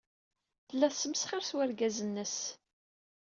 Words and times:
Tella 0.67 0.87
tesmesxir 0.91 1.41
s 1.45 1.51
wergaz-nnes. 1.55 2.37